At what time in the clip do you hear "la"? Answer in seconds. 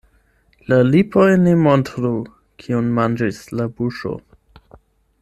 0.71-0.79, 3.61-3.69